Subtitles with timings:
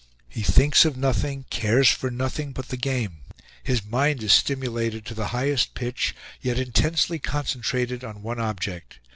[0.27, 3.19] He thinks of nothing, cares for nothing but the game;
[3.63, 8.97] his mind is stimulated to the highest pitch, yet intensely concentrated on one object.